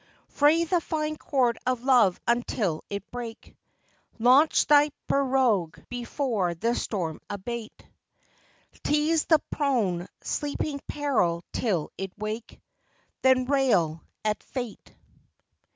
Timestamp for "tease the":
8.83-9.37